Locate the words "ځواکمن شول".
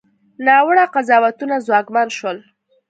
1.65-2.37